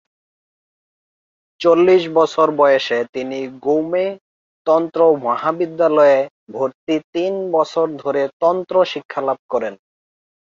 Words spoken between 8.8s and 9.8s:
শিক্ষালাভ করেন।